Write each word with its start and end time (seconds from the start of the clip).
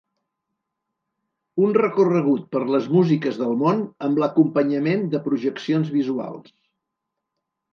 Un 1.67 1.75
recorregut 1.77 2.47
per 2.57 2.61
les 2.77 2.89
músiques 2.95 3.37
del 3.43 3.53
món 3.61 3.83
amb 4.09 4.23
l’acompanyament 4.25 5.05
de 5.13 5.23
projeccions 5.29 5.93
visuals. 5.99 6.57